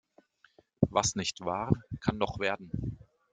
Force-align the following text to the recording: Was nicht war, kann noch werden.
Was 0.89 1.13
nicht 1.13 1.41
war, 1.41 1.71
kann 1.99 2.17
noch 2.17 2.39
werden. 2.39 2.97